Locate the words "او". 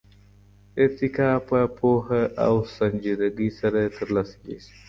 2.45-2.53